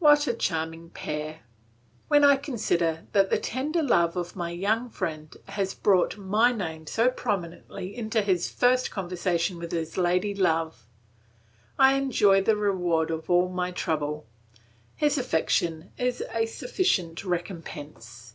What 0.00 0.26
a 0.26 0.34
charming 0.34 0.90
pair! 0.90 1.42
When 2.08 2.24
I 2.24 2.34
consider 2.34 3.06
that 3.12 3.30
the 3.30 3.38
tender 3.38 3.80
love 3.80 4.16
of 4.16 4.34
my 4.34 4.50
young 4.50 4.90
friend 4.90 5.32
has 5.50 5.72
brought 5.72 6.16
my 6.16 6.50
name 6.50 6.88
so 6.88 7.08
prominently 7.10 7.96
into 7.96 8.20
his 8.22 8.50
first 8.50 8.90
conversation 8.90 9.56
with 9.56 9.70
his 9.70 9.96
lady 9.96 10.34
love, 10.34 10.84
I 11.78 11.94
enjoy 11.94 12.42
the 12.42 12.56
reward 12.56 13.12
of 13.12 13.30
all 13.30 13.50
my 13.50 13.70
trouble; 13.70 14.26
his 14.96 15.16
affection 15.16 15.92
is 15.96 16.24
a 16.34 16.46
sufficient 16.46 17.24
recompense. 17.24 18.34